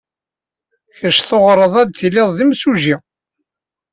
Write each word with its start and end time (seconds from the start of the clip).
Kečč 0.97 1.17
tuɣred 1.27 1.73
ad 1.81 1.91
tilid 1.97 2.29
d 2.35 2.37
imsujji. 2.43 2.95